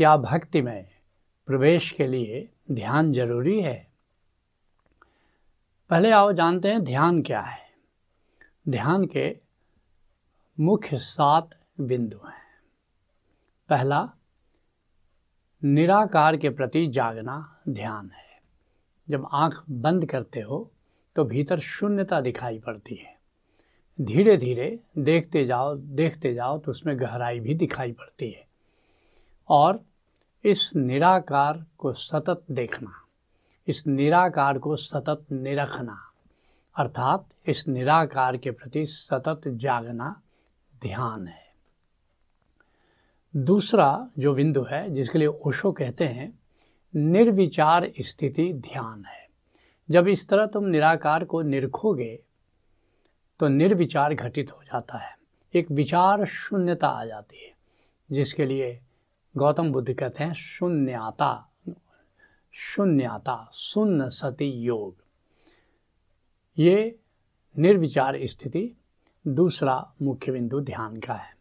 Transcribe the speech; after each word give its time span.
क्या 0.00 0.16
भक्ति 0.16 0.60
में 0.62 0.88
प्रवेश 1.46 1.90
के 1.92 2.06
लिए 2.06 2.48
ध्यान 2.70 3.12
ज़रूरी 3.12 3.60
है? 3.62 3.90
पहले 5.90 6.10
आओ 6.10 6.32
जानते 6.32 6.68
हैं 6.68 6.84
ध्यान 6.84 7.22
क्या 7.22 7.40
है। 7.40 7.58
ध्यान 8.68 9.04
के 9.06 9.36
मुख्य 10.60 10.98
सात 10.98 11.50
बिंदु 11.80 12.16
हैं। 12.16 12.62
पहला, 13.68 14.12
निराकार 15.64 16.36
के 16.36 16.50
प्रति 16.50 16.86
जागना 16.86 17.60
ध्यान 17.68 18.10
है। 18.10 18.40
जब 19.08 19.28
आँख 19.32 19.62
बंद 19.70 20.06
करते 20.06 20.40
हो 20.40 20.72
तो 21.16 21.24
भीतर 21.24 21.58
शून्यता 21.58 22.20
दिखाई 22.20 22.58
पड़ती 22.58 22.94
है। 22.94 23.18
धीरे 24.00 24.36
धीरे 24.36 24.80
देखते 24.98 25.44
जाओ 25.46 25.74
देखते 25.76 26.34
जाओ 26.34 26.58
तो 26.58 26.70
उसमें 26.70 27.00
गहराई 27.00 27.40
भी 27.40 27.54
दिखाई 27.54 27.92
पड़ती 27.92 28.30
है। 28.30 28.46
और 29.48 29.89
इस 30.44 30.72
निराकार 30.76 31.64
को 31.78 31.92
सतत 31.92 32.44
देखना, 32.50 32.92
इस 33.68 33.86
निराकार 33.86 34.58
को 34.58 34.76
सतत 34.76 35.24
निरखना, 35.32 35.98
अर्थात 36.76 37.28
इस 37.46 37.66
निराकार 37.68 38.36
के 38.36 38.50
प्रति 38.50 38.86
सतत 38.86 39.48
जागना 39.48 40.20
ध्यान 40.82 41.26
है। 41.26 41.48
दूसरा 43.34 44.10
जो 44.18 44.34
बिंदु 44.34 44.62
है, 44.62 44.88
जिसके 44.90 45.18
लिए 45.18 45.28
ओशो 45.28 45.72
कहते 45.72 46.04
हैं, 46.04 46.38
निर्विचार 46.94 47.90
स्थिति 48.00 48.52
ध्यान 48.52 49.04
है। 49.04 49.28
जब 49.88 50.08
इस 50.08 50.28
तरह 50.28 50.46
तुम 50.46 50.64
निराकार 50.64 51.24
को 51.24 51.42
निरखोगे 51.42 52.22
तो 53.40 53.48
निर्विचार 53.48 54.14
घटित 54.14 54.52
हो 54.52 54.62
जाता 54.62 54.98
है। 54.98 55.16
एक 55.54 55.70
विचार 55.70 56.24
शून्यता 56.24 56.88
आ 56.88 57.04
जाती 57.04 57.44
है, 57.44 57.52
जिसके 58.10 58.46
लिए 58.46 58.80
गौतम 59.36 59.72
बुद्ध 59.72 59.94
कहते 59.94 60.24
हैं, 60.24 60.32
शून्यता 60.32 61.46
शून्यता, 62.52 63.50
शून्य 63.54 64.10
सती 64.10 64.50
योग। 64.50 65.04
ये 66.58 66.98
निर्विचार 67.58 68.26
स्थिति 68.26 68.76
दूसरा 69.26 69.94
मुख्य 70.02 70.32
बिंदु 70.32 70.60
ध्यान 70.60 71.00
का 71.00 71.14
है। 71.14 71.36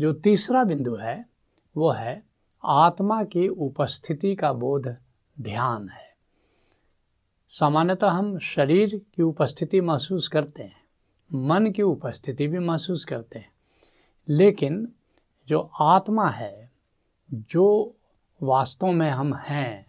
जो 0.00 0.12
तीसरा 0.12 0.64
बिंदु 0.64 0.94
है, 0.94 1.28
वो 1.76 1.90
है 1.90 2.26
आत्मा 2.64 3.24
की 3.24 3.48
उपस्थिति 3.48 4.34
का 4.34 4.52
बोध 4.52 4.96
ध्यान 5.40 5.88
है। 5.88 6.16
सामान्यतः 7.48 8.08
हम 8.08 8.38
शरीर 8.38 9.00
की 9.14 9.22
उपस्थिति 9.22 9.80
महसूस 9.80 10.28
करते 10.28 10.62
हैं, 10.62 10.84
मन 11.34 11.70
की 11.70 11.82
उपस्थिति 11.82 12.48
भी 12.48 12.58
महसूस 12.58 13.04
करते 13.04 13.38
हैं। 13.38 13.52
लेकिन 14.28 14.92
जो 15.48 15.70
आत्मा 15.80 16.28
है 16.28 16.65
जो 17.34 17.96
वास्तव 18.42 18.86
में 18.86 19.10
हम 19.10 19.34
हैं, 19.34 19.86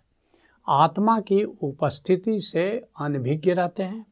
आत्मा 0.67 1.19
की 1.19 1.43
उपस्थिति 1.43 2.41
से 2.41 2.87
अनभिज्ञ 2.99 3.53
रहते 3.53 3.83
हैं 3.83 4.05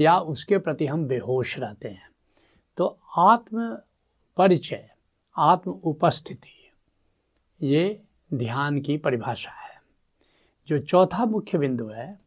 या 0.00 0.18
उसके 0.18 0.58
प्रति 0.58 0.86
हम 0.86 1.06
बेहोश 1.06 1.58
रहते 1.58 1.88
हैं। 1.88 2.10
तो 2.76 2.98
आत्म 3.16 3.78
परिचय, 4.36 4.90
आत्म 5.36 5.70
उपस्थिति, 5.70 6.72
ये 7.62 8.02
ध्यान 8.34 8.80
की 8.80 8.96
परिभाषा 8.96 9.50
है। 9.50 9.82
जो 10.68 10.78
चौथा 10.78 11.24
मुख्य 11.24 11.58
बिंदु 11.58 11.86
है, 11.86 12.20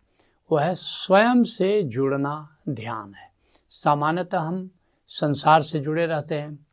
वह 0.51 0.63
है 0.63 0.75
स्वयं 0.75 1.43
से 1.43 1.83
जुड़ना 1.83 2.57
ध्यान 2.69 3.13
है। 3.13 3.31
सामान्यतः 3.69 4.37
हम 4.37 4.69
संसार 5.07 5.61
से 5.61 5.79
जुड़े 5.79 6.05
रहते 6.05 6.35
हैं, 6.35 6.65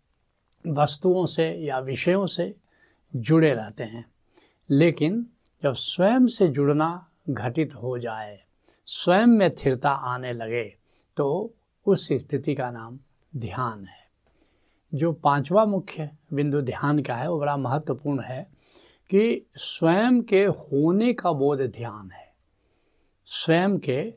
वस्तुओं 0.66 1.26
से 1.26 1.50
या 1.50 1.78
विषयों 1.78 2.26
से 2.26 2.56
जुड़े 3.16 3.54
रहते 3.54 3.84
हैं। 3.84 4.10
लेकिन 4.70 5.26
जब 5.62 5.72
स्वयं 5.72 6.26
से 6.26 6.48
जुड़ना 6.48 7.10
घटित 7.30 7.74
हो 7.74 7.98
जाए, 7.98 8.44
स्वयं 8.86 9.26
में 9.26 9.54
स्थिरता 9.56 9.90
आने 9.90 10.32
लगे 10.32 10.76
तो 11.16 11.54
उस 11.86 12.08
स्थिति 12.12 12.54
का 12.54 12.70
नाम 12.70 12.98
ध्यान 13.36 13.84
है। 13.84 14.06
जो 14.94 15.12
पांचवा 15.12 15.64
मुख्य 15.64 16.10
बिंदु 16.32 16.60
ध्यान 16.60 17.02
का 17.02 17.14
है, 17.14 17.30
वो 17.30 17.38
बड़ा 17.38 17.56
महत्वपूर्ण 17.56 18.20
है 18.20 18.42
कि 19.10 19.46
स्वयं 19.56 20.22
के 20.22 20.44
होने 20.44 21.12
का 21.12 21.32
बोध 21.32 21.60
ध्यान 21.60 22.10
है। 22.10 22.34
स्वयं 23.24 23.78
के 23.78 24.14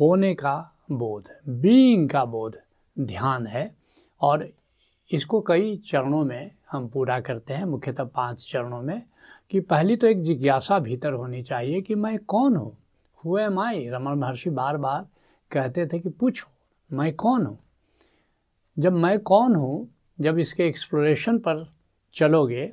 होने 0.00 0.34
का 0.34 0.78
बोध 0.92 1.28
बीइंग 1.48 2.10
का 2.10 2.24
बोध 2.24 2.60
ध्यान 2.98 3.46
है। 3.46 3.76
और 4.20 4.52
इसको 5.12 5.40
कई 5.40 5.76
चरणों 5.76 6.24
में 6.24 6.55
हम 6.72 6.88
पूरा 6.88 7.20
करते 7.20 7.54
हैं 7.54 7.64
मुख्यतः 7.64 8.04
पाँच 8.04 8.50
चरणों 8.52 8.82
में 8.82 9.02
कि 9.50 9.60
पहली 9.60 9.96
तो 9.96 10.06
एक 10.06 10.22
जिज्ञासा 10.22 10.78
भीतर 10.78 11.12
होनी 11.12 11.42
चाहिए 11.42 11.80
कि 11.80 11.94
मैं 11.94 12.18
कौन 12.18 12.56
हूँ? 12.56 12.78
हुए 13.24 13.48
माई 13.48 13.88
रमन 13.88 14.18
महर्षि 14.18 14.50
बार 14.50 14.76
बार 14.76 15.06
कहते 15.50 15.86
थे 15.86 15.98
कि 15.98 16.08
पूछो, 16.08 16.46
मैं 16.96 17.14
कौन 17.14 17.46
हूँ? 17.46 17.58
जब 18.78 18.92
मैं 18.92 19.18
कौन 19.18 19.54
हूँ, 19.54 19.94
जब 20.20 20.38
इसके 20.38 20.66
एक्सप्लोरेशन 20.66 21.38
पर 21.38 21.72
चलोगे 22.14 22.72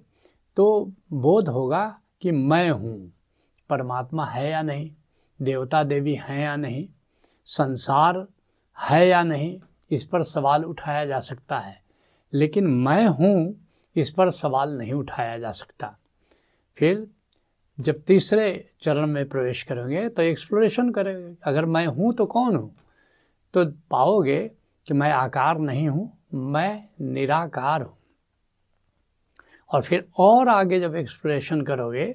तो 0.57 0.91
बोध 1.13 1.49
होगा 1.49 1.99
कि 2.21 2.31
मैं 2.31 2.69
हूँ। 2.69 3.13
परमात्मा 3.69 4.25
है 4.25 4.51
या 4.51 4.61
नहीं? 4.61 4.91
देवता 5.41 5.83
देवी 5.83 6.15
हैं 6.15 6.39
या 6.39 6.55
नहीं? 6.55 6.87
संसार 7.45 8.27
है 8.89 9.07
या 9.07 9.23
नहीं? 9.23 9.59
इस 9.91 10.05
पर 10.05 10.23
सवाल 10.23 10.63
उठाया 10.63 11.05
जा 11.05 11.19
सकता 11.19 11.59
है। 11.59 11.83
लेकिन 12.33 12.67
मैं 12.67 13.07
हूँ 13.07 13.67
इस 13.95 14.11
पर 14.11 14.29
सवाल 14.31 14.77
नहीं 14.77 14.93
उठाया 14.93 15.37
जा 15.37 15.51
सकता। 15.51 15.95
फिर 16.77 17.05
जब 17.77 18.01
तीसरे 18.01 18.65
चरण 18.81 19.07
में 19.07 19.27
प्रवेश 19.29 19.61
करेंगे 19.63 20.07
तो 20.09 20.21
एक्सप्लोरेशन 20.21 20.89
करेंगे। 20.89 21.35
अगर 21.43 21.65
मैं 21.65 21.85
हूँ 21.87 22.11
तो 22.13 22.25
कौन 22.25 22.55
हूँ? 22.55 22.73
तो 23.53 23.65
पाओगे 23.91 24.39
कि 24.87 24.93
मैं 24.93 25.11
आकार 25.11 25.59
नहीं 25.59 25.87
हूँ, 25.89 26.11
मैं 26.33 26.87
निराकार 27.03 27.81
हूँ। 27.81 27.97
और 29.69 29.81
फिर 29.81 30.05
और 30.19 30.49
आगे 30.49 30.79
जब 30.79 30.95
एक्सप्लोरेशन 30.95 31.61
करोगे 31.61 32.05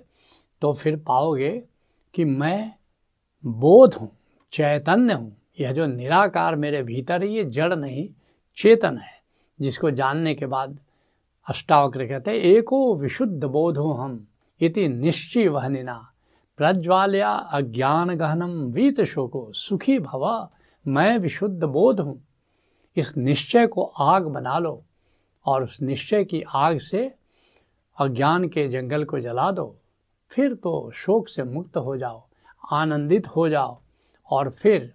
तो 0.63 0.73
फिर 0.73 0.97
पाओगे 0.99 1.51
कि 2.15 2.25
मैं 2.25 2.73
बोध 3.45 3.95
हूँ, 3.95 4.11
चैतन्य 4.53 5.13
हूँ। 5.13 5.37
यह 5.61 5.73
जो 5.73 5.87
निराकार 5.87 6.57
मेरे 6.57 6.83
भीतर 6.83 7.23
है, 7.23 7.29
ये 7.29 7.45
जड़ 7.45 7.75
नहीं, 7.75 8.09
चेतन 8.59 8.99
है, 8.99 9.13
जिसको 9.59 9.91
जानने 9.91 10.35
के 10.35 10.47
बाद 10.47 10.79
अष्टावक्र 11.49 12.07
कहते 12.07 12.31
हैं 12.31 12.39
एको 12.39 12.95
विशुद्ध 12.95 13.45
बोध 13.45 13.79
हम 13.79 14.27
इति 14.61 14.89
निश्चय 14.89 15.49
वहनिना 15.49 15.95
प्रज्वाल्या 16.57 17.31
अज्ञान 17.31 18.15
गहनम 18.15 18.51
वीत 18.73 19.01
शोको 19.01 19.53
सुखी 19.53 19.99
भव, 19.99 20.49
मैं 20.87 21.19
विशुद्ध 21.19 21.65
बोध 21.65 22.01
हूँ 22.01 22.21
इस 22.97 23.17
निश्चय 23.17 23.67
को 23.67 23.83
आग 23.83 24.27
बना 24.27 24.59
लो 24.59 24.85
और 25.47 25.63
उस 25.63 25.81
निश्चय 25.83 26.25
की 26.25 26.43
आग 26.55 26.79
से 26.79 27.15
अज्ञान 27.99 28.49
के 28.49 28.69
जंगल 28.69 29.05
को 29.05 29.21
जला 29.21 29.51
दो। 29.51 29.75
फिर 30.31 30.55
तो 30.55 30.91
शोक 30.95 31.29
से 31.29 31.43
मुक्त 31.43 31.77
हो 31.77 31.97
जाओ, 31.97 32.23
आनंदित 32.73 33.27
हो 33.27 33.49
जाओ 33.49 33.81
और 34.31 34.51
फिर 34.51 34.93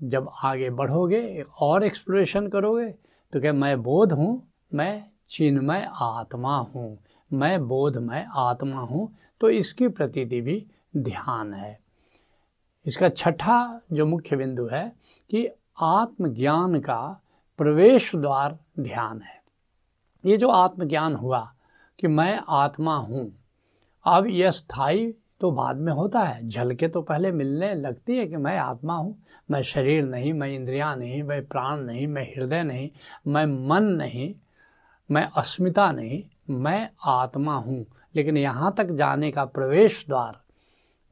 जब 0.00 0.30
आगे 0.42 0.70
बढ़ोगे 0.70 1.44
और 1.60 1.84
एक्सप्लोरेशन 1.84 2.48
करोगे 2.48 2.88
तो 3.32 3.40
क्या 3.40 3.52
मैं 3.52 3.82
बोध 3.82 4.12
हूँ? 4.12 4.42
मैं 4.74 5.13
चिन्मय 5.34 5.86
आत्मा 6.02 6.56
हूँ, 6.56 6.98
मैं 7.30 7.66
बोधमय 7.68 8.26
आत्मा 8.36 8.80
हूँ 8.80 9.08
तो 9.40 9.48
इसकी 9.50 9.88
प्रतीति 9.88 10.40
भी 10.40 10.64
ध्यान 10.96 11.52
है। 11.54 11.78
इसका 12.86 13.08
छठा 13.08 13.80
जो 13.92 14.06
मुख्य 14.06 14.36
बिंदु 14.36 14.66
है 14.66 14.84
कि 15.30 15.46
आत्मज्ञान 15.82 16.78
का 16.80 17.00
प्रवेश 17.58 18.14
द्वार 18.16 18.58
ध्यान 18.80 19.20
है। 19.20 19.42
ये 20.24 20.36
जो 20.36 20.48
आत्मज्ञान 20.48 21.14
हुआ 21.14 21.40
कि 21.98 22.06
मैं 22.08 22.38
आत्मा 22.50 22.96
हूँ, 22.96 23.30
अब 24.04 24.26
यह 24.26 24.50
स्थायी 24.50 25.12
तो 25.40 25.50
बाद 25.50 25.76
में 25.76 25.92
होता 25.92 26.20
है, 26.20 26.48
झलके 26.48 26.88
तो 26.88 27.02
पहले 27.02 27.32
मिलने 27.32 27.74
लगती 27.74 28.16
है 28.16 28.26
कि 28.26 28.36
मैं 28.36 28.56
आत्मा 28.58 28.94
हूँ। 28.94 29.16
मैं 29.50 29.62
शरीर 29.64 30.04
नहीं, 30.04 30.32
मैं 30.32 30.48
इंद्रियाँ 30.50 30.96
नहीं, 30.96 31.22
मैं 31.22 31.44
प्राण 31.46 31.80
नहीं, 31.80 32.06
मैं 32.06 32.26
हृदय 32.28 32.62
नहीं, 32.62 32.88
मैं 33.26 33.46
मन 33.68 33.92
नहीं 33.92 34.34
मैं 35.14 35.30
अस्मिता 35.36 35.92
नहीं, 35.92 36.24
मैं 36.50 36.90
आत्मा 37.04 37.56
हूँ। 37.56 37.86
लेकिन 38.14 38.36
यहाँ 38.36 38.74
तक 38.74 38.84
जाने 38.84 39.30
का 39.30 39.44
प्रवेश 39.44 40.06
द्वार, 40.08 40.40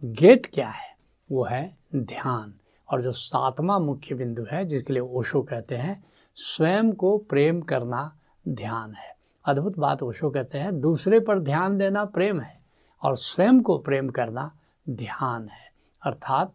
गेट 0.05 0.47
क्या 0.47 0.69
है? 0.69 0.97
वो 1.33 1.45
है 1.45 1.77
ध्यान। 1.97 2.55
और 2.89 3.03
जो 3.03 3.13
सातवां 3.13 3.81
मुख्य 3.81 4.15
बिंदु 4.15 4.45
है, 4.53 4.65
जिसके 4.65 4.93
लिए 4.93 5.03
ओशो 5.03 5.43
कहते 5.43 5.75
हैं, 5.75 6.05
स्वयं 6.37 6.93
को 6.93 7.19
प्रेम 7.19 7.61
करना 7.61 8.19
ध्यान 8.49 8.95
है। 8.95 9.17
अद्भुत 9.45 9.79
बात 9.79 10.03
ओशो 10.03 10.31
कहते 10.31 10.59
हैं, 10.59 10.81
दूसरे 10.81 11.21
पर 11.21 11.39
ध्यान 11.39 11.79
देना 11.79 12.05
प्रेम 12.05 12.41
है 12.41 12.61
और 13.03 13.17
स्वयं 13.17 13.61
को 13.61 13.79
प्रेम 13.79 14.09
करना 14.09 14.59
ध्यान 14.91 15.49
है। 15.49 15.73
अर्थात 16.03 16.53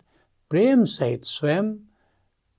प्रेम 0.49 0.83
सहित 0.83 1.23
स्वयं 1.23 1.75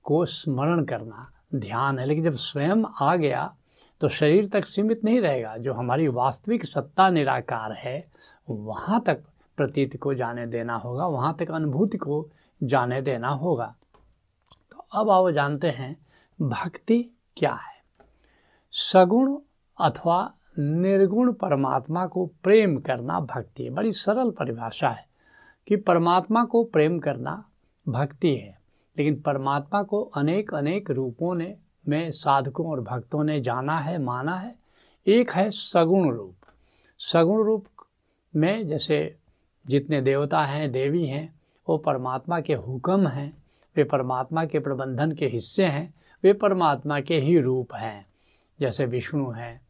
को 0.03 0.27
स्मरण 0.27 0.85
करना 0.85 1.33
ध्यान 1.55 1.99
है। 1.99 2.07
लेकिन 2.07 2.25
जब 2.25 2.33
स्वयं 2.33 2.85
आ 3.01 3.17
गया 3.17 3.55
तो 4.01 4.09
शरीर 4.09 4.49
तक 4.49 4.65
सीमित 4.65 5.05
नहीं 5.05 5.21
रहेगा। 5.21 5.57
जो 5.57 5.73
हमारी 5.73 6.09
वास्तविक 6.09 6.65
सत्ता 6.65 7.11
निराकार 7.11 7.73
है, 7.73 8.13
वहाँ 8.51 9.03
तक 9.07 9.23
प्रतीत 9.57 9.97
को 9.97 10.15
जाने 10.15 10.47
देना 10.47 10.75
होगा, 10.75 11.07
वहाँ 11.07 11.37
तक 11.41 11.51
अनुभूति 11.51 11.99
को 11.99 12.31
जाने 12.63 13.03
देना 13.03 13.29
होगा। 13.29 13.77
तो 14.71 15.01
अब 15.01 15.11
आओ 15.11 15.31
जानते 15.31 15.71
हैं 15.71 16.07
भक्ति 16.41 17.17
क्या 17.37 17.53
है। 17.53 17.79
सगुण 18.73 19.39
अथवा 19.81 20.35
निर्गुण 20.59 21.33
परमात्मा 21.33 22.07
को 22.07 22.27
प्रेम 22.27 22.81
करना 22.81 23.21
भक्ति 23.21 23.65
है। 23.65 23.71
बड़ी 23.71 23.93
सरल 23.93 24.31
परिभाषा 24.31 24.89
है 24.89 25.09
कि 25.69 25.77
परमात्मा 25.77 26.45
को 26.45 26.65
प्रेम 26.65 26.99
करना 26.99 27.49
भक्ति 27.89 28.37
है। 28.37 28.61
लेकिन 28.99 29.21
परमात्मा 29.21 29.83
को 29.83 30.03
अनेक 30.03 30.55
अनेक 30.55 30.91
रूपों 30.91 31.35
ने 31.35 31.57
में 31.89 32.11
साधकों 32.11 32.71
और 32.71 32.81
भक्तों 32.81 33.25
ने 33.25 33.41
जाना 33.41 33.79
है, 33.79 33.99
माना 33.99 34.37
है। 34.37 34.55
एक 35.07 35.31
है 35.31 35.51
सगुण 35.51 36.11
रूप। 36.11 36.35
सगुण 36.99 37.45
रूप 37.45 37.67
में 38.37 38.69
जैसे 38.69 39.17
जितने 39.67 40.01
देवता 40.01 40.43
हैं, 40.43 40.73
देवी 40.73 41.07
हैं, 41.07 41.41
वो 41.69 41.79
परमात्मा 41.79 42.41
के 42.41 42.55
हुक्म 42.55 43.09
हैं, 43.09 43.43
वे 43.77 43.85
परमात्मा 43.85 44.45
के 44.45 44.59
प्रबंधन 44.59 45.13
के 45.13 45.27
हिस्से 45.27 45.65
हैं, 45.65 45.95
वे 46.23 46.33
परमात्मा 46.33 47.01
के 47.01 47.19
ही 47.19 47.39
रूप 47.41 47.75
हैं। 47.75 48.07
जैसे 48.61 48.87
विष्णु 48.87 49.31
हैं, 49.31 49.61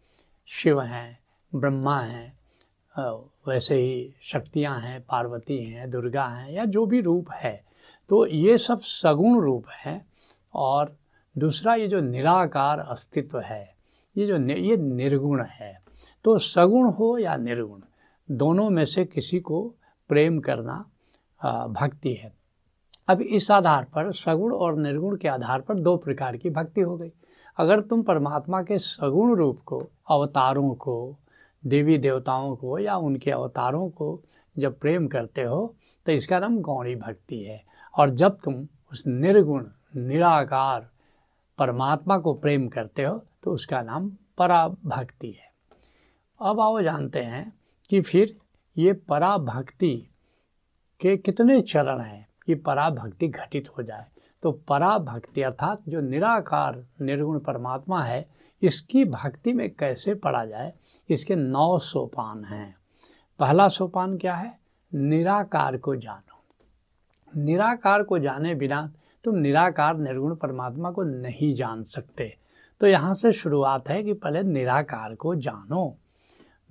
शिव 0.47 0.81
हैं, 0.81 1.19
ब्रह्मा 1.55 2.01
हैं 2.01 2.39
वैसे 3.49 3.75
ही 3.75 4.15
शक्तियाँ 4.21 4.81
हैं, 4.81 5.01
पार्वती 5.01 5.65
हैं, 5.65 5.91
दुर्गा 5.91 6.27
हैं 6.27 6.53
या 6.53 6.65
जो 6.65 6.87
भी 6.87 7.01
रूप 7.01 7.31
है। 7.33 7.65
तो 8.09 8.27
ये 8.27 8.59
सब 8.59 8.81
सगुण 8.81 9.41
रूप 9.41 9.65
हैं 9.69 10.07
और 10.55 10.97
दूसरा 11.39 11.75
ये 11.75 11.89
जो 11.89 12.01
निराकार 12.01 12.79
अस्तित्व 12.81 13.39
है 13.41 13.77
ये 14.17 14.27
जो 14.27 14.39
नि, 14.39 14.53
ये 14.53 14.77
निर्गुण 14.77 15.43
है 15.51 15.77
तो 16.25 16.39
सगुण 16.39 16.91
हो 16.91 17.17
या 17.19 17.37
निर्गुण 17.37 17.81
दोनों 18.29 18.69
में 18.71 18.85
से 18.85 19.05
किसी 19.05 19.41
को 19.41 19.63
प्रेम 20.11 20.39
करना 20.41 20.85
भक्ति 21.71 22.13
है। 22.15 22.33
अब 23.09 23.21
इस 23.21 23.51
आधार 23.51 23.85
पर 23.85 24.11
सगुण 24.13 24.55
और 24.55 24.77
निर्गुण 24.79 25.17
के 25.17 25.29
आधार 25.29 25.61
पर 25.61 25.79
दो 25.79 25.97
प्रकार 25.97 26.37
की 26.37 26.51
भक्ति 26.51 26.81
हो 26.81 26.97
गई। 26.97 27.13
अगर 27.59 27.81
तुम 27.81 28.03
परमात्मा 28.03 28.63
के 28.63 28.79
सगुण 28.79 29.35
रूप 29.37 29.61
को 29.67 29.79
अवतारों 30.11 30.75
को 30.75 31.17
देवी 31.65 31.97
देवताओं 31.99 32.55
को 32.57 32.79
या 32.79 32.97
उनके 32.97 33.31
अवतारों 33.31 33.89
को 33.91 34.21
जब 34.57 34.79
प्रेम 34.81 35.07
करते 35.09 35.43
हो 35.43 35.75
तो 36.07 36.13
इसका 36.13 36.39
नाम 36.39 36.59
गौणी 36.61 36.95
भक्ति 36.97 37.43
है। 37.43 37.63
और 37.95 38.11
जब 38.11 38.37
तुम 38.45 38.67
उस 38.93 39.07
निर्गुण 39.07 39.67
निराकार 39.97 40.89
परमात्मा 41.59 42.19
को 42.19 42.35
प्रेम 42.35 42.69
करते 42.69 43.05
हो 43.05 43.17
तो 43.43 43.51
उसका 43.51 43.83
नाम 43.83 44.11
पराभक्ति 44.39 45.31
है। 45.31 45.51
अब 46.41 46.61
आओ 46.61 46.81
जानते 46.83 47.21
हैं 47.21 47.53
कि 47.91 48.01
फिर 48.01 48.37
ये 48.77 48.93
पराभक्ति 48.93 49.95
के 51.01 51.17
कितने 51.17 51.61
चरण 51.61 52.01
हैं, 52.01 52.27
कि 52.47 52.55
पराभक्ति 52.55 53.29
घटित 53.29 53.69
हो 53.69 53.83
जाए। 53.83 54.07
तो 54.43 54.53
पराभक्ति 54.53 55.43
अर्थात 55.43 55.83
जो 55.89 56.01
निराकार, 56.01 56.85
निर्गुण 57.01 57.39
परमात्मा 57.39 58.03
है, 58.03 58.29
इसकी 58.63 59.05
भक्ति 59.05 59.53
में 59.53 59.69
कैसे 59.71 60.15
पढ़ा 60.15 60.45
जाए, 60.45 60.73
इसके 61.11 61.37
नौ 61.37 61.79
सोपान 61.79 62.45
हैं। 62.45 62.75
पहला 63.41 63.69
सोपान 63.69 64.17
क्या 64.19 64.35
है? 64.35 64.59
निराकार 64.93 65.77
को 65.77 65.97
जानो। 65.97 67.43
निराकार 67.43 68.03
को 68.03 68.19
जाने 68.19 68.55
बिना 68.55 68.91
तुम 69.25 69.35
निराकार, 69.35 69.97
निर्गुण 69.97 70.35
परमात्मा 70.35 70.91
को 70.91 71.03
नहीं 71.03 71.55
जान 71.55 71.83
सकते। 71.83 72.37
तो 72.81 72.87
यहाँ 72.87 73.15
से 73.15 73.33
शुरुआत 73.33 73.89
है 73.89 74.03
कि 74.03 74.13
पहले 74.13 74.43
निराकार 74.43 75.15
को 75.15 75.35
जानो। 75.35 75.97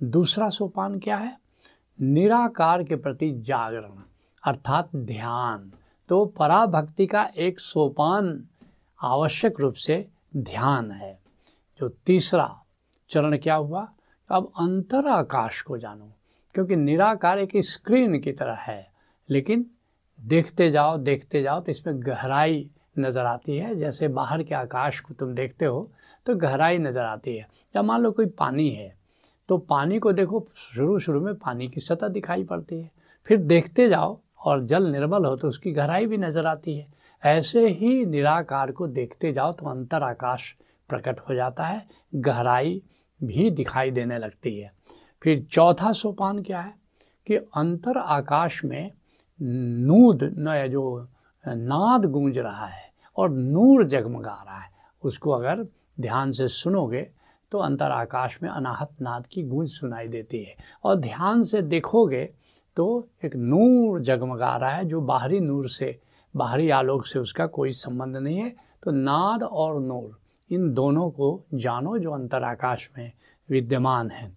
दूसरा 0.02 0.48
सोपान 0.48 0.98
क्या 0.98 1.16
है? 1.16 1.36
निराकार 1.98 2.82
के 2.84 2.96
प्रति 2.96 3.30
जागरण, 3.38 4.02
अर्थात 4.44 4.96
ध्यान। 4.96 5.72
तो 6.08 6.24
पराभक्ति 6.26 7.06
का 7.06 7.22
एक 7.36 7.60
सोपान 7.60 8.46
आवश्यक 9.02 9.60
रूप 9.60 9.74
से 9.74 10.06
ध्यान 10.36 10.90
है। 10.90 11.18
जो 11.80 11.88
तीसरा 11.88 12.64
चरण 13.10 13.36
क्या 13.38 13.54
हुआ? 13.54 13.88
अब 14.30 14.52
अंतर 14.60 15.06
आकाश 15.06 15.62
को 15.62 15.78
जानो, 15.78 16.12
क्योंकि 16.54 16.76
निराकार 16.76 17.38
एक 17.38 17.50
स्क्रीन 17.56 18.18
की 18.20 18.32
तरह 18.32 18.54
है, 18.54 18.86
लेकिन 19.28 19.66
देखते 20.18 20.70
जाओ 20.70 20.96
देखते 20.98 21.42
जाओ 21.42 21.60
तो 21.60 21.70
इसमें 21.70 22.00
गहराई 22.02 22.68
नज़र 22.98 23.24
आती 23.26 23.56
है। 23.56 23.74
जैसे 23.76 24.08
बाहर 24.10 24.42
के 24.42 24.54
आकाश 24.54 25.00
को 25.00 25.14
तुम 25.14 25.34
देखते 25.34 25.64
हो 25.64 25.90
तो 26.26 26.34
गहराई 26.36 26.78
नज़र 26.78 27.02
आती 27.02 27.36
है। 27.36 27.46
या 27.74 27.82
मान 27.82 28.00
लो 28.00 28.10
कोई 28.12 28.26
पानी 28.28 28.68
है 28.70 28.96
तो 29.48 29.58
पानी 29.58 29.98
को 29.98 30.12
देखो 30.12 30.46
शुरू 30.56 30.98
शुरू 30.98 31.20
में 31.20 31.34
पानी 31.36 31.68
की 31.68 31.80
सतह 31.80 32.08
दिखाई 32.08 32.44
पड़ती 32.44 32.80
है। 32.80 32.90
फिर 33.26 33.38
देखते 33.38 33.88
जाओ, 33.88 34.18
और 34.38 34.62
जल 34.62 34.86
निर्मल 34.86 35.24
हो 35.24 35.36
तो 35.36 35.48
उसकी 35.48 35.72
गहराई 35.72 36.06
भी 36.06 36.16
नज़र 36.16 36.46
आती 36.46 36.76
है। 36.76 36.86
ऐसे 37.22 37.66
ही 37.68 38.04
निराकार 38.06 38.70
को 38.72 38.86
देखते 38.88 39.32
जाओ 39.32 39.52
तो 39.52 39.66
अंतर 39.66 40.02
आकाश 40.02 40.54
प्रकट 40.90 41.20
हो 41.20 41.34
जाता 41.34 41.64
है। 41.64 41.86
गहराई 42.16 42.80
भी 43.20 43.50
दिखाई 43.52 43.90
देने 43.90 44.18
लगती 44.18 44.58
है। 44.58 44.70
फिर 45.22 45.46
चौथा 45.52 45.92
सोपान 45.94 46.42
क्या 46.42 46.60
है? 46.60 46.74
कि 47.26 47.36
अंतर 47.36 47.98
आकाश 47.98 48.64
में 48.64 48.90
नूद 49.40 50.22
न 50.38 50.66
जो 50.68 51.08
नाद 51.44 52.04
गूंज 52.04 52.38
रहा 52.38 52.66
है 52.66 52.90
और 53.16 53.30
नूर 53.30 53.84
जगमगा 53.84 54.42
रहा 54.46 54.58
है, 54.58 54.70
उसको 55.02 55.30
अगर 55.30 55.66
ध्यान 56.00 56.32
से 56.32 56.48
सुनोगे 56.48 57.08
तो 57.52 57.58
अंतर 57.58 57.90
आकाश 57.90 58.38
में 58.42 58.48
अनाहत 58.50 58.90
नाद 59.02 59.26
की 59.26 59.42
गूंज 59.42 59.68
सुनाई 59.70 60.08
देती 60.08 60.42
है। 60.42 60.54
और 60.84 60.96
ध्यान 60.96 61.42
से 61.42 61.62
देखोगे 61.62 62.24
तो 62.76 63.08
एक 63.24 63.36
नूर 63.36 64.00
जगमगा 64.00 64.56
रहा 64.56 64.70
है 64.70 64.84
जो 64.84 65.00
बाहरी 65.00 65.40
नूर 65.40 65.68
से, 65.68 65.98
बाहरी 66.34 66.68
आलोक 66.70 67.06
से 67.06 67.18
उसका 67.18 67.46
कोई 67.46 67.70
संबंध 67.72 68.16
नहीं 68.16 68.38
है। 68.38 68.54
तो 68.82 68.90
नाद 68.90 69.42
और 69.42 69.80
नूर, 69.80 70.18
इन 70.50 70.72
दोनों 70.74 71.08
को 71.10 71.44
जानो 71.54 71.98
जो 71.98 72.10
अंतराकाश 72.10 72.88
में 72.98 73.10
विद्यमान 73.48 74.10
है। 74.10 74.30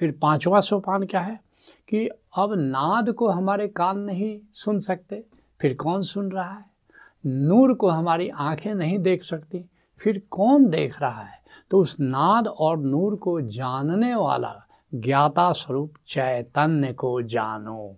फिर 0.00 0.18
पांचवा 0.22 0.60
सोपान 0.60 1.06
क्या 1.06 1.20
है? 1.20 1.40
कि 1.88 2.08
अब 2.36 2.52
नाद 2.52 3.10
को 3.10 3.28
हमारे 3.28 3.68
कान 3.68 3.98
नहीं 3.98 4.40
सुन 4.52 4.80
सकते, 4.80 5.24
फिर 5.60 5.74
कौन 5.74 6.02
सुन 6.02 6.30
रहा 6.32 6.52
है? 6.52 6.64
नूर 7.26 7.74
को 7.74 7.88
हमारी 7.88 8.28
आँखें 8.28 8.74
नहीं 8.74 8.98
देख 8.98 9.24
सकती, 9.24 9.64
फिर 9.98 10.22
कौन 10.30 10.68
देख 10.68 11.02
रहा 11.02 11.22
है? 11.22 11.42
तो 11.70 11.78
उस 11.78 11.96
नाद 12.00 12.48
और 12.48 12.78
नूर 12.78 13.16
को 13.16 13.40
जानने 13.40 14.14
वाला 14.14 14.66
ज्ञाता 14.94 15.52
स्वरूप 15.52 15.94
चैतन्य 16.06 16.92
को 16.92 17.22
जानो। 17.22 17.96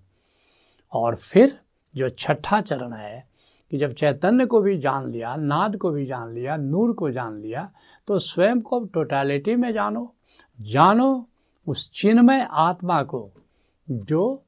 और 0.93 1.17
फिर 1.17 1.59
जो 1.97 2.09
छठा 2.09 2.61
चरण 2.61 2.93
है, 2.93 3.29
कि 3.71 3.79
जब 3.79 3.93
चैतन्य 3.93 4.47
को 4.47 4.61
भी 4.61 4.79
जान 4.79 5.11
लिया, 5.11 5.37
नाद 5.37 5.77
को 5.77 5.91
भी 5.91 6.07
जान 6.07 6.33
लिया, 6.33 6.57
नूर 6.57 6.93
को 6.93 7.11
जान 7.11 7.41
लिया 7.41 7.71
तो 8.07 8.19
स्वयं 8.19 8.61
को 8.61 8.85
टोटलिटी 8.85 9.57
में 9.57 9.73
जानो। 9.73 10.15
जानो 10.61 11.29
उस 11.67 11.91
चिन्मय 11.95 12.47
आत्मा 12.51 13.03
को 13.03 13.31
जो 13.91 14.43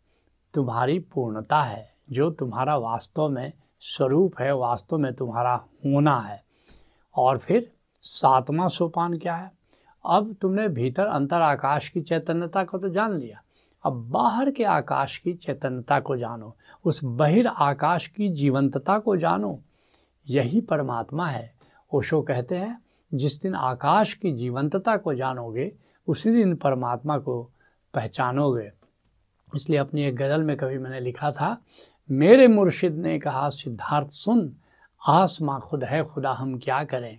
तुम्हारी 0.55 0.99
पूर्णता 0.99 1.63
है, 1.63 1.95
जो 2.11 2.31
तुम्हारा 2.31 2.77
वास्तव 2.77 3.29
में 3.29 3.53
स्वरूप 3.81 4.35
है, 4.41 4.57
वास्तव 4.57 4.99
में 4.99 5.15
तुम्हारा 5.15 5.55
होना 5.55 6.19
है। 6.19 6.45
और 7.17 7.39
फिर 7.39 7.73
सातवां 8.03 8.69
सोपान 8.69 9.19
क्या 9.19 9.37
है? 9.37 9.53
अब 10.07 10.37
तुमने 10.41 10.69
भीतर 10.69 11.07
अंतर 11.07 11.41
आकाश 11.41 11.89
की 11.89 12.01
चैतन्यता 12.01 12.65
को 12.65 12.79
तो 12.79 12.89
जान 12.89 13.13
लिया। 13.13 13.43
अब 13.85 14.11
बाहर 14.11 14.51
के 14.51 14.65
आकाश 14.65 15.19
की 15.19 15.35
चैतन्यता 15.35 16.01
को 16.01 16.17
जानो, 16.17 16.57
उस 16.85 17.01
बहिर 17.05 17.47
आकाश 17.47 18.07
की 18.07 18.29
जीवंतता 18.29 18.99
को 18.99 19.17
जानो। 19.17 19.61
यही 20.29 20.61
परमात्मा 20.61 21.27
है। 21.27 21.55
ओशो 21.93 22.23
कहते 22.23 22.57
हैं, 22.57 22.83
जिस 23.15 23.43
दिन 23.43 23.55
आकाश 23.55 24.15
की 24.15 24.33
जीवंतता 24.33 24.97
को 24.97 25.15
जानोगे, 25.15 25.73
उसी 26.09 26.31
दिन 26.31 26.57
परमात्मा 26.57 27.19
को 27.19 27.51
पहचानोगे। 27.95 28.73
इसलिए 29.55 29.79
अपनी 29.79 30.03
एक 30.03 30.17
गज़ल 30.17 30.43
में 30.43 30.57
कभी 30.57 30.79
मैंने 30.79 31.01
लिखा 31.01 31.33
था, 31.33 31.63
मेरे 32.11 32.49
मुर्शिद 32.49 32.95
ने 32.95 33.19
कहा, 33.19 33.51
सिद्धार्थ 33.51 34.09
सुन, 34.09 34.57
आसमां 35.09 35.61
खुद 35.61 35.85
है, 35.85 36.05
खुदा 36.05 36.33
हम 36.33 36.59
क्या 36.59 36.85
करें? 36.85 37.19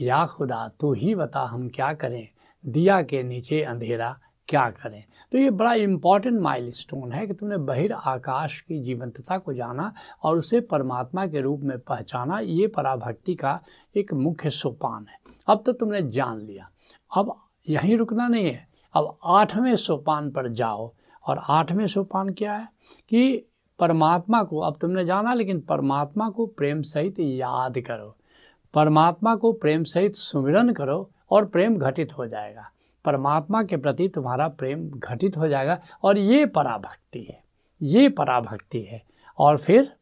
या 0.00 0.26
खुदा, 0.26 0.68
तू 0.80 0.92
ही 0.92 1.14
बता 1.14 1.40
हम 1.40 1.68
क्या 1.68 1.92
करें? 1.92 2.28
दिया 2.66 3.02
के 3.02 3.22
नीचे 3.22 3.62
अंधेरा 3.62 4.18
क्या 4.48 4.70
करें? 4.70 5.04
तो 5.32 5.38
ये 5.38 5.50
बड़ा 5.50 5.74
इंपॉर्टेंट 5.74 6.40
माइलस्टोन 6.40 7.12
है 7.12 7.26
कि 7.26 7.34
तुमने 7.34 7.56
बहिर 7.56 7.92
आकाश 7.92 8.60
की 8.60 8.80
जीवंतता 8.80 9.38
को 9.38 9.52
जाना 9.52 9.94
और 10.22 10.38
उसे 10.38 10.60
परमात्मा 10.60 11.26
के 11.26 11.40
रूप 11.40 11.60
में 11.60 11.78
पहचाना। 11.78 12.38
ये 12.38 12.66
पराभक्ति 12.66 13.34
का 13.34 13.60
एक 13.96 14.12
मुख्य 14.12 14.50
सोपान 14.50 15.06
है। 15.08 15.18
अब 15.46 15.62
तो 15.66 15.72
तुमने 15.72 16.02
जान 16.02 16.38
लिया। 16.38 16.70
अब 17.16 17.40
यहीं 17.68 17.96
रुकना 17.96 18.28
नहीं 18.28 18.46
है। 18.46 18.68
अब 18.94 19.18
आठवें 19.24 19.76
सोपान 19.76 20.30
पर 20.30 20.48
जाओ। 20.48 20.92
और 21.26 21.42
आठवें 21.48 21.86
सोपान 21.86 22.28
क्या 22.28 22.54
है 22.54 22.68
कि 23.08 23.46
परमात्मा 23.78 24.42
को, 24.42 24.58
अब 24.58 24.76
तुमने 24.80 25.04
जाना, 25.04 25.34
लेकिन 25.34 25.60
परमात्मा 25.60 26.30
को 26.30 26.46
प्रेम 26.46 26.82
सहित 26.82 27.20
याद 27.20 27.78
करो। 27.78 28.16
परमात्मा 28.74 29.36
को 29.36 29.52
प्रेम 29.52 29.84
सहित 29.84 30.14
सुमिरन 30.14 30.72
करो 30.72 31.10
और 31.30 31.44
प्रेम 31.44 31.76
घटित 31.78 32.16
हो 32.18 32.26
जाएगा। 32.26 32.70
परमात्मा 33.04 33.62
के 33.62 33.76
प्रति 33.76 34.08
तुम्हारा 34.08 34.48
प्रेम 34.48 34.90
घटित 34.90 35.36
हो 35.36 35.48
जाएगा 35.48 35.78
और 36.02 36.18
ये 36.18 36.46
पराभक्ति 36.46 37.22
है, 37.22 37.42
ये 37.82 38.08
पराभक्ति 38.08 38.80
है। 38.80 39.02
और 39.38 39.56
फिर, 39.56 39.92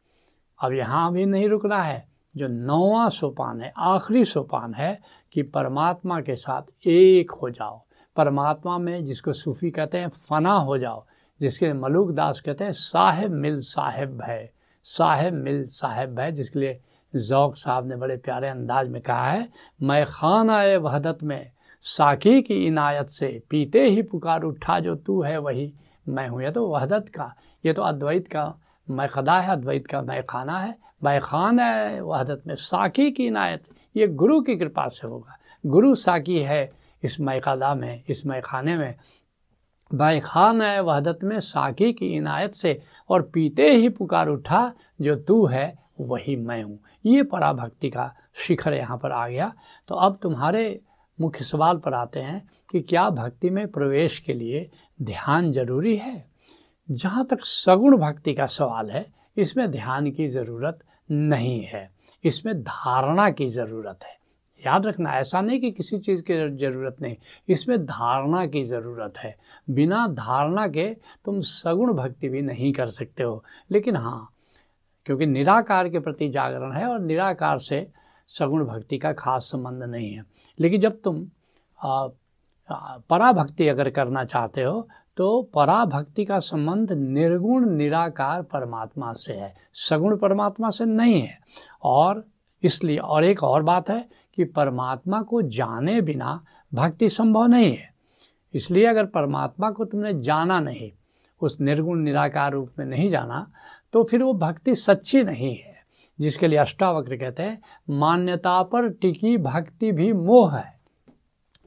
अब 0.60 0.72
यहाँ 0.72 1.12
भी 1.12 1.26
नहीं 1.26 1.48
रुकना 1.48 1.82
है, 1.82 2.08
जो 2.36 2.48
नौवा 2.48 3.08
सोपान 3.08 3.60
है, 3.60 3.72
आखिरी 3.76 4.24
सोपान 4.24 4.74
है 4.74 5.00
कि 5.32 5.42
परमात्मा 5.42 6.20
के 6.20 6.36
साथ 6.36 6.86
एक 6.86 7.30
हो 7.30 7.50
जाओ। 7.50 7.82
परमात्मा 8.16 8.78
में 8.78 9.04
जिसको 9.04 9.32
सूफी 9.32 9.70
कहते 9.70 9.98
हैं, 9.98 10.08
फना 10.08 10.52
हो 10.52 10.78
जाओ। 10.78 11.04
जिसके 11.40 11.72
मलूक 11.72 12.10
दास 12.10 12.40
कहते 12.40 12.64
हैं, 12.64 12.72
साहेब 12.72 13.32
मिल 13.32 13.60
साहेब 13.60 14.20
है 14.22 14.52
साहेब 14.86 15.34
मिल 15.34 15.64
साहेब 15.66 16.18
है 16.20 16.30
जिसके 16.32 16.58
लिए 16.58 16.80
जौक 17.14 17.56
साहब 17.56 17.86
ने 17.86 17.96
बड़े 17.96 18.16
प्यारे 18.16 18.48
अंदाज 18.48 18.88
में 18.88 19.00
कहा 19.02 19.30
है, 19.30 19.48
मैं 19.82 20.04
खान 20.06 20.50
आए 20.50 20.76
वहदत 20.76 21.22
में, 21.22 21.50
साकी 21.84 22.40
की 22.42 22.54
इनायत 22.66 23.08
से, 23.08 23.42
पीते 23.50 23.84
ही 23.88 24.02
पुकार 24.02 24.42
उठा 24.42 24.78
जो 24.80 24.94
तू 24.96 25.20
है 25.22 25.38
वही 25.38 25.72
मैं 26.06 26.26
हूँ। 26.28 26.42
ये 26.42 26.50
तो 26.50 26.66
वहदत 26.68 27.08
का, 27.08 27.34
ये 27.64 27.72
तो 27.72 27.82
अद्वैत 27.82 28.28
का, 28.28 28.54
मैं 28.88 29.08
खदा 29.08 29.38
है, 29.40 29.52
अद्वैत 29.52 29.86
का 29.86 30.02
मैं 30.02 30.22
खाना 30.22 30.58
है। 30.58 30.76
मैं 31.04 31.20
खान 31.20 31.58
है 31.60 32.00
वहदत 32.00 32.42
में, 32.46 32.54
साकी 32.54 33.10
की 33.10 33.26
इनायत, 33.26 33.68
ये 33.96 34.06
गुरु 34.08 34.40
की 34.40 34.56
कृपा 34.56 34.86
से 34.88 35.06
होगा। 35.06 35.38
गुरु 35.64 35.94
साकी 35.94 36.38
है 36.38 36.70
इस 37.02 37.20
मैकादा 37.20 37.74
में, 37.74 38.02
इस 38.08 38.26
मैखाने 38.26 38.76
में 38.76 38.94
बाई 39.94 40.20
खान 40.20 40.62
है, 40.62 40.80
वहदत 40.80 41.18
में 41.24 41.40
साकी 41.40 41.92
की 41.92 42.06
इनायत 42.06 42.52
से 42.52 42.82
और 43.08 43.22
पीते 43.22 43.70
ही 43.72 43.88
पुकार 43.88 44.28
उठा, 44.28 44.72
जो 45.00 45.16
तू 45.16 45.46
है, 45.46 45.78
वही 46.00 46.36
मैं 46.36 46.62
हूँ। 46.62 46.78
ये 47.06 47.22
पराभक्ति 47.22 47.90
का 47.90 48.14
शिखर 48.34 48.72
यहाँ 48.72 48.98
पर 48.98 49.10
आ 49.12 49.28
गया। 49.28 49.52
तो 49.88 49.94
अब 49.94 50.18
तुम्हारे 50.22 50.80
मुख्य 51.20 51.44
सवाल 51.44 51.78
पर 51.78 51.94
आते 51.94 52.20
हैं 52.20 52.48
कि 52.70 52.80
क्या 52.80 53.10
भक्ति 53.10 53.50
में 53.50 53.68
प्रवेश 53.68 54.18
के 54.18 54.32
लिए 54.32 54.70
ध्यान 55.02 55.52
ज़रूरी 55.52 55.96
है? 55.96 56.26
जहाँ 56.90 57.26
तक 57.26 57.44
सगुण 57.44 57.96
भक्ति 57.96 58.34
का 58.34 58.46
सवाल 58.46 58.90
है, 58.90 59.06
इसमें 59.36 59.70
ध्यान 59.70 60.10
की 60.10 60.28
ज़रूरत 60.28 60.78
नहीं 61.10 61.60
है। 61.60 61.90
इसमें 62.24 62.62
धारणा 62.62 63.30
की 63.30 63.48
ज़रूरत 63.48 63.98
है। 64.04 64.23
याद 64.66 64.86
रखना, 64.86 65.12
ऐसा 65.12 65.40
नहीं 65.40 65.60
कि 65.60 65.70
किसी 65.70 65.98
चीज़ 65.98 66.22
की 66.22 66.34
ज़रूरत 66.58 66.96
नहीं। 67.02 67.16
इसमें 67.48 67.78
धारणा 67.86 68.44
की 68.46 68.64
ज़रूरत 68.64 69.18
है। 69.18 69.36
बिना 69.70 70.06
धारणा 70.08 70.66
के 70.68 70.86
तुम 71.24 71.40
सगुण 71.40 71.92
भक्ति 71.92 72.28
भी 72.28 72.42
नहीं 72.42 72.72
कर 72.72 72.88
सकते 72.90 73.22
हो। 73.22 73.44
लेकिन 73.70 73.96
हाँ 73.96 74.28
क्योंकि 75.06 75.26
निराकार 75.26 75.88
के 75.88 75.98
प्रति 75.98 76.28
जागरण 76.28 76.72
है 76.72 76.86
और 76.86 77.00
निराकार 77.00 77.58
से 77.58 77.86
सगुण 78.28 78.64
भक्ति 78.64 78.98
का 78.98 79.12
खास 79.12 79.42
संबंध 79.42 79.82
नहीं 79.82 80.10
है। 80.10 80.24
लेकिन 80.58 80.80
जब 80.80 81.00
तुम 81.04 81.26
पराभक्ति 83.10 83.68
अगर 83.68 83.90
करना 83.90 84.24
चाहते 84.24 84.62
हो 84.62 84.88
तो 85.16 85.42
पराभक्ति 85.54 86.24
का 86.24 86.38
संबंध 86.38 86.92
निर्गुण, 86.92 87.68
निराकार 87.70 88.42
परमात्मा 88.42 89.12
से 89.12 89.32
है। 89.32 89.54
सगुण 89.74 90.16
परमात्मा 90.16 90.70
से 90.70 90.84
नहीं 90.84 91.20
है। 91.22 91.38
और 91.82 92.24
इसलिए, 92.62 92.98
और 92.98 93.24
एक 93.24 93.42
और 93.44 93.62
बात 93.62 93.90
है 93.90 94.08
कि 94.36 94.44
परमात्मा 94.44 95.20
को 95.22 95.42
जाने 95.42 96.00
बिना 96.00 96.40
भक्ति 96.72 97.08
संभव 97.08 97.46
नहीं 97.46 97.72
है। 97.72 97.92
इसलिए 98.54 98.86
अगर 98.86 99.06
परमात्मा 99.06 99.70
को 99.70 99.84
तुमने 99.84 100.12
जाना 100.14 100.58
नहीं, 100.60 100.90
उस 101.40 101.60
निर्गुण 101.60 102.00
निराकार 102.00 102.52
रूप 102.52 102.72
में 102.78 102.84
नहीं 102.86 103.10
जाना 103.10 103.46
तो 103.92 104.02
फिर 104.04 104.22
वो 104.22 104.32
भक्ति 104.34 104.74
सच्ची 104.74 105.22
नहीं 105.24 105.54
है, 105.54 105.74
जिसके 106.18 106.48
लिए 106.48 106.58
अष्टावक्र 106.58 107.16
कहते 107.16 107.42
हैं, 107.42 107.60
मान्यता 107.90 108.62
पर 108.62 108.88
टिकी 108.90 109.36
भक्ति 109.38 109.92
भी 109.92 110.12
मोह 110.12 110.56
है। 110.56 110.72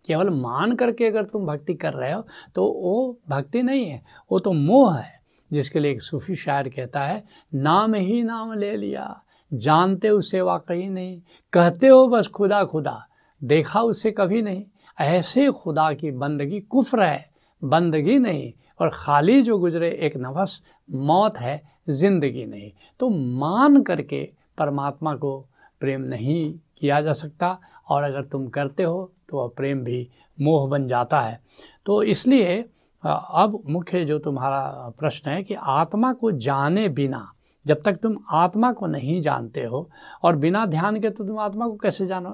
केवल 0.07 0.29
मान 0.31 0.75
करके 0.75 1.05
अगर 1.05 1.23
तुम 1.23 1.45
भक्ति 1.45 1.73
कर 1.73 1.93
रहे 1.93 2.11
हो 2.11 2.25
तो 2.55 2.65
वो 2.65 3.19
भक्ति 3.29 3.61
नहीं 3.63 3.85
है, 3.85 4.01
वो 4.31 4.39
तो 4.39 4.51
मोह 4.53 4.97
है, 4.97 5.19
जिसके 5.51 5.79
लिए 5.79 5.91
एक 5.91 6.01
सूफी 6.01 6.35
शायर 6.35 6.69
कहता 6.69 7.03
है, 7.03 7.23
नाम 7.53 7.93
ही 7.95 8.21
नाम 8.23 8.53
ले 8.53 8.75
लिया। 8.77 9.21
जानते 9.51 10.09
उसे 10.09 10.41
वाकई 10.41 10.87
नहीं। 10.89 11.19
कहते 11.53 11.87
हो 11.87 12.07
बस 12.07 12.27
खुदा 12.27 12.63
खुदा। 12.63 12.97
देखा 13.41 13.81
उसे 13.81 14.11
कभी 14.11 14.41
नहीं। 14.41 14.63
ऐसे 14.97 15.49
खुदा 15.53 15.91
की 15.93 16.11
बंदगी 16.13 16.59
कुफ्र 16.61 17.03
है, 17.03 17.29
बंदगी 17.61 18.17
नहीं। 18.19 18.51
और 18.79 18.89
खाली 18.93 19.41
जो 19.41 19.57
गुजरे 19.57 19.89
एक 19.97 20.17
नफस, 20.17 20.61
मौत 20.89 21.37
है, 21.37 21.61
ज़िंदगी 21.89 22.45
नहीं। 22.45 22.71
तो 22.99 23.09
मान 23.09 23.81
करके 23.83 24.23
परमात्मा 24.57 25.15
को 25.15 25.37
प्रेम 25.81 26.01
नहीं 26.03 26.53
किया 26.77 27.01
जा 27.01 27.13
सकता। 27.13 27.57
और 27.89 28.03
अगर 28.03 28.23
तुम 28.23 28.47
करते 28.47 28.83
हो 28.83 29.11
तो 29.29 29.37
वह 29.37 29.47
प्रेम 29.57 29.83
भी 29.83 30.07
मोह 30.37 30.67
बन 30.69 30.87
जाता 30.87 31.19
है। 31.21 31.39
तो 31.85 32.01
इसलिए 32.03 32.57
अब 33.03 33.61
मुख्य 33.69 34.03
जो 34.05 34.17
तुम्हारा 34.19 34.93
प्रश्न 34.99 35.29
है 35.29 35.43
कि 35.43 35.53
आत्मा 35.53 36.11
को 36.13 36.31
जाने 36.31 36.87
बिना 36.89 37.31
जब 37.67 37.81
तक 37.81 37.93
तुम 37.93 38.17
आत्मा 38.31 38.71
को 38.71 38.87
नहीं 38.87 39.21
जानते 39.21 39.63
हो 39.63 39.89
और 40.23 40.35
बिना 40.35 40.65
ध्यान 40.65 40.99
के 40.99 41.09
तो 41.09 41.25
तुम 41.25 41.39
आत्मा 41.39 41.67
को 41.67 41.75
कैसे 41.75 42.05
जानो, 42.05 42.31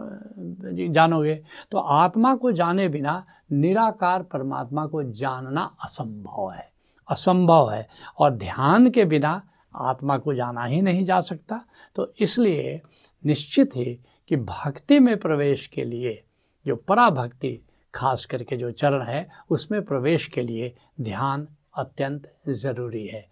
जानोगे? 0.94 1.36
तो 1.72 1.78
आत्मा 1.78 2.36
को 2.36 2.52
जाने 2.52 2.90
बिना 2.90 3.25
निराकार 3.52 4.24
परमात्मा 4.24 4.86
को 4.86 5.04
जानना 5.04 5.75
असंभव 5.84 6.52
है 6.52 6.72
असंभव 7.08 7.72
है। 7.72 7.88
और 8.18 8.32
ध्यान 8.32 8.90
के 8.90 9.06
बिना 9.06 9.42
आत्मा 9.75 10.18
को 10.18 10.34
जाना 10.34 10.63
ही 10.63 10.82
नहीं 10.82 11.04
जा 11.04 11.20
सकता। 11.20 11.60
तो 11.96 12.13
इसलिए 12.20 12.82
निश्चित 13.25 13.75
ही 13.75 14.00
कि 14.28 14.36
भक्ति 14.36 15.00
में 15.00 15.18
प्रवेश 15.20 15.68
के 15.68 15.84
लिए 15.84 16.24
जो 16.68 16.75
पराभक्ति, 16.75 17.60
खास 17.94 18.25
करके 18.25 18.58
जो 18.58 18.72
चरण 18.72 19.02
है, 19.02 19.28
उसमें 19.50 19.82
प्रवेश 19.86 20.28
के 20.28 20.42
लिए 20.42 20.75
ध्यान 21.02 21.48
अत्यंत 21.78 22.34
ज़रूरी 22.50 23.06
है। 23.08 23.28